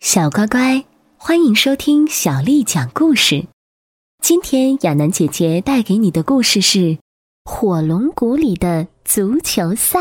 [0.00, 0.86] 小乖乖，
[1.18, 3.46] 欢迎收听小丽讲故事。
[4.22, 6.78] 今天亚楠姐姐带给你的故事是
[7.44, 9.98] 《火龙谷里的足球赛》。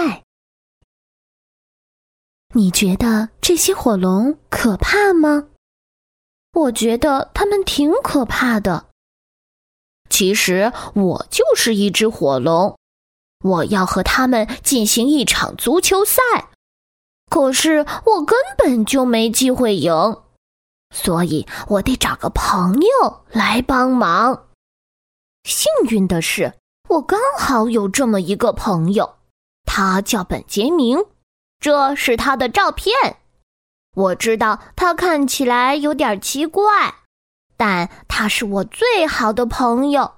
[2.56, 5.50] 你觉得这些火龙可怕吗？
[6.54, 8.88] 我觉得它们挺可怕的。
[10.10, 12.78] 其实我就是一只火龙，
[13.44, 16.22] 我要和他们进行一场足球赛。
[17.30, 19.94] 可是我根本就没机会赢，
[20.94, 24.48] 所以我得找个朋友来帮忙。
[25.44, 26.56] 幸运的是，
[26.90, 29.16] 我刚好有这么一个朋友，
[29.64, 31.06] 他叫本杰明。
[31.60, 33.18] 这是他的照片。
[33.96, 36.96] 我知道他看起来有点奇怪，
[37.58, 40.14] 但他是我最好的朋友。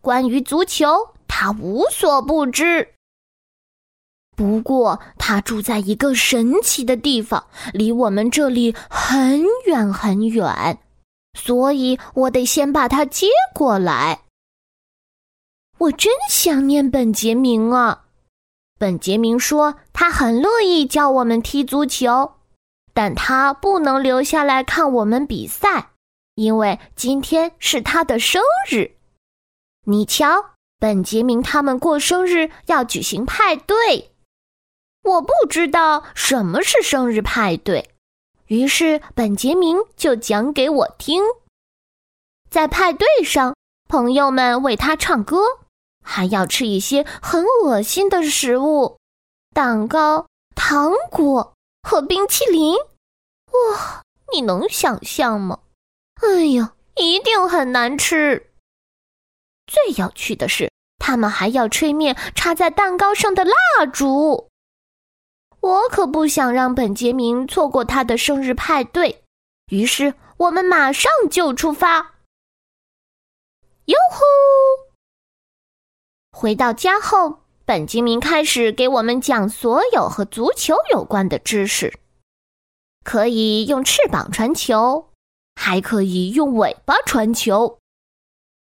[0.00, 2.91] 关于足球，他无所不知。
[4.34, 10.78] 不过，他住在一个神奇的地方，离我们这里很远很远，
[11.38, 14.22] 所以我得先把他接过来。
[15.78, 18.04] 我真想念本杰明啊！
[18.78, 22.34] 本杰明说他很乐意教我们踢足球，
[22.94, 25.90] 但他不能留下来看我们比赛，
[26.36, 28.92] 因为今天是他的生日。
[29.84, 34.11] 你瞧，本杰明他们过生日要举行派对。
[35.02, 37.90] 我不知道什么是生日派对，
[38.46, 41.22] 于是本杰明就讲给我听。
[42.48, 43.54] 在派对上，
[43.88, 45.38] 朋友们为他唱歌，
[46.04, 48.98] 还要吃一些很恶心的食物，
[49.52, 52.76] 蛋糕、糖果和冰淇淋。
[52.76, 55.58] 哇，你能想象吗？
[56.20, 58.50] 哎呀，一定很难吃。
[59.66, 64.48] 最有趣的是，他们还要吹灭插在蛋糕上的蜡烛。
[65.62, 69.22] 我可不想让本杰明错过他的生日派对，
[69.68, 72.16] 于是我们马上就出发。
[73.84, 74.24] 哟呼！
[76.36, 81.96] 回到家后，本杰明开始给我们讲所有和足球有关的知识：
[83.04, 85.10] 可以用翅膀传球，
[85.54, 87.78] 还可以用尾巴传球。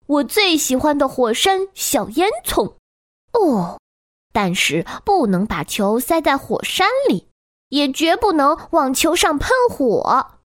[0.05, 2.75] 我最喜欢的火山小烟囱，
[3.31, 3.79] 哦。
[4.35, 7.29] 但是不能把球塞在火山里，
[7.69, 10.41] 也绝不能往球上喷火。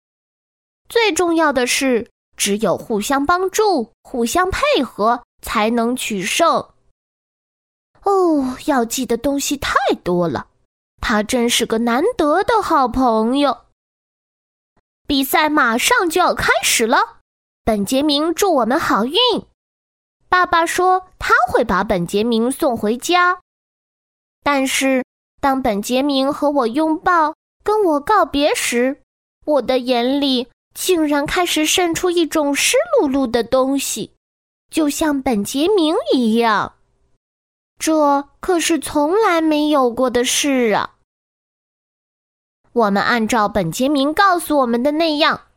[0.88, 6.70] 最重要的是，只有互相帮助、互相配合，才能取胜。
[8.04, 9.74] 哦，要记的东西太
[10.04, 10.50] 多了，
[11.02, 13.58] 他真是个难得的好朋友。
[15.08, 17.22] 比赛马上就要开始了，
[17.64, 19.18] 本杰明祝我们好运。
[20.30, 23.40] 爸爸说他会把本杰明送回家。
[24.44, 25.04] 但是，
[25.42, 29.02] 当本杰明和我拥抱、跟我告别时，
[29.46, 34.14] 我的眼里竟然开始渗出一种湿漉漉的东西，
[34.70, 36.74] 就像本杰明一样。
[37.78, 40.96] 这可是从来没有过的事啊！
[42.74, 45.48] 我们按照本杰明告诉我们的那样，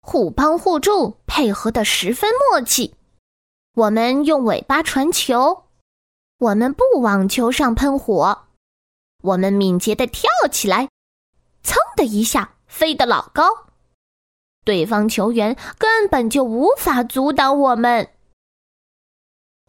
[0.00, 2.94] 互帮互助，配合的十分默契。
[3.74, 5.61] 我们用尾巴传球。
[6.42, 8.46] 我们不往球上喷火，
[9.22, 10.88] 我们敏捷的跳起来，
[11.62, 13.68] 噌的一下飞得老高，
[14.64, 18.10] 对方球员根本就无法阻挡我们。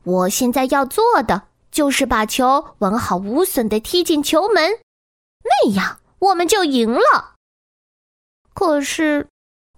[0.03, 4.79] 我现在要做的就是把球完好无损的踢进球门，
[5.44, 7.35] 那样我们就赢了。
[8.56, 9.28] 可是，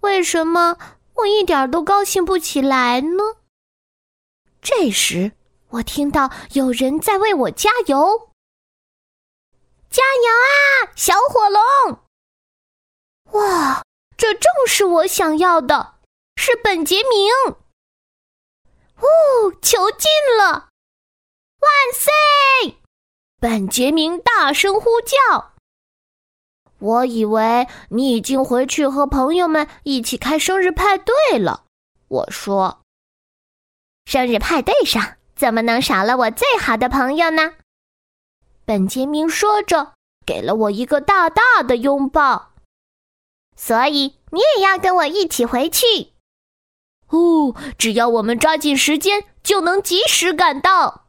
[0.00, 0.78] 为什么
[1.16, 3.36] 我一点都高兴不起来呢？
[4.62, 5.32] 这时。
[5.76, 8.30] 我听到有人在为我加油，
[9.90, 12.00] 加油啊，小火龙！
[13.32, 13.82] 哇，
[14.16, 15.96] 这正是我想要的，
[16.36, 17.30] 是本杰明。
[18.96, 20.68] 哦，球进了！
[21.58, 22.78] 万岁！
[23.38, 25.52] 本杰明大声呼叫。
[26.78, 31.64] 我以为你已经回去和朋友们一起开生日派对了。
[32.08, 32.80] 我说，
[34.06, 35.15] 生日派对上。
[35.36, 37.52] 怎么能少了我最好的朋友呢？
[38.64, 39.92] 本杰明说着，
[40.24, 42.54] 给了我一个大大的拥抱。
[43.54, 46.14] 所以你也要跟我一起回去。
[47.08, 51.06] 哦，只要我们抓紧时间，就能及时赶到。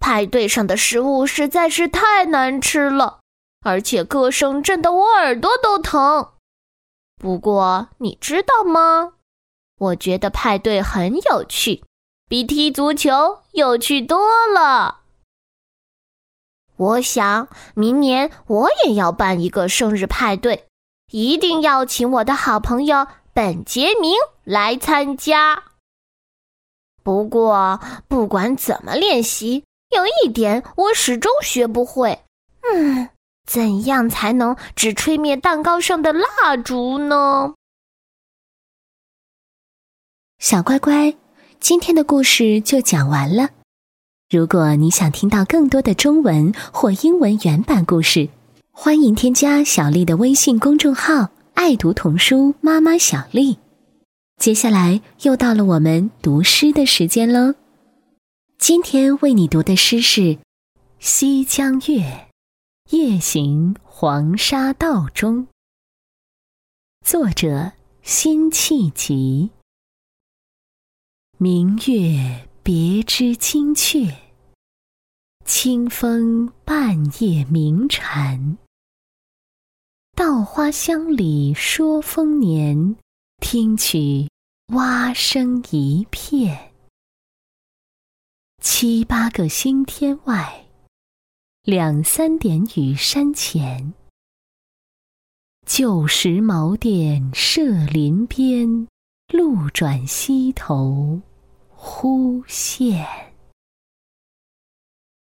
[0.00, 3.20] 派对上的食物实在是太难吃了，
[3.60, 6.32] 而且歌声震得我耳朵都疼。
[7.16, 9.12] 不过你知道吗？
[9.78, 11.84] 我觉得派对很有趣。
[12.32, 15.02] 比踢足球有趣多了。
[16.76, 20.66] 我想明年我也要办一个生日派对，
[21.10, 24.14] 一定要请我的好朋友本杰明
[24.44, 25.62] 来参加。
[27.02, 32.24] 不过，不管怎么练习，有一点我始终学不会。
[32.62, 33.10] 嗯，
[33.46, 37.52] 怎样才能只吹灭蛋糕上的蜡烛呢？
[40.38, 41.14] 小乖乖，
[41.62, 43.50] 今天的故事就讲完了。
[44.28, 48.28] 如果你想听到更多的中文或英文原版故事，
[48.72, 53.58] 欢迎添加小丽的微信公众号“爱读童书妈妈小丽”。
[54.42, 57.54] 接下来又到了我们读诗的时间喽。
[58.58, 60.20] 今天为你读的诗是
[60.98, 62.28] 《西江月·
[62.90, 65.42] 夜行黄沙道中》，
[67.06, 67.70] 作者
[68.02, 69.50] 辛弃疾。
[71.42, 74.14] 明月别枝惊鹊，
[75.44, 78.58] 清风半夜鸣蝉。
[80.14, 82.94] 稻花香里说丰年，
[83.40, 84.28] 听取
[84.68, 86.72] 蛙声一片。
[88.60, 90.68] 七八个星天外，
[91.64, 93.92] 两三点雨山前。
[95.66, 98.86] 旧时茅店社林边，
[99.32, 101.20] 路转溪头。
[102.04, 103.06] 忽现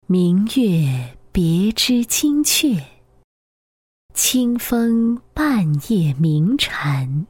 [0.06, 2.82] 明月别枝惊鹊，
[4.14, 7.26] 清风半夜鸣蝉。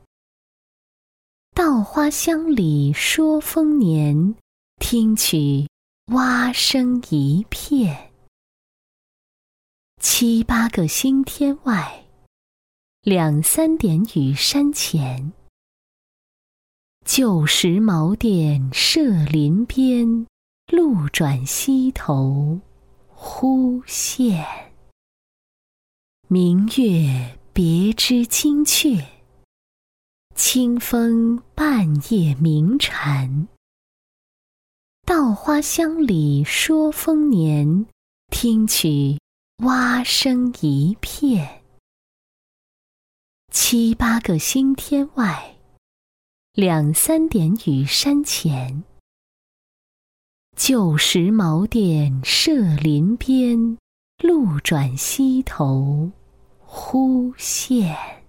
[1.56, 4.36] 稻花香里说丰年，
[4.76, 5.68] 听取
[6.12, 8.12] 蛙声一片。
[10.00, 12.06] 七八个星天外，
[13.00, 15.32] 两三点雨山前。
[17.04, 20.26] 旧时茅店社林边，
[20.68, 22.60] 路转溪头
[23.08, 24.46] 忽见
[26.28, 29.04] 明月别枝惊鹊，
[30.36, 33.48] 清风半夜鸣蝉。
[35.04, 37.86] 稻花香里说丰年，
[38.30, 39.18] 听取
[39.64, 41.62] 蛙声一片。
[43.50, 45.51] 七八个星天外。
[46.54, 48.84] 两三点雨山前，
[50.54, 53.78] 旧时茅店社林边，
[54.22, 56.10] 路转溪头
[56.58, 58.21] 忽见。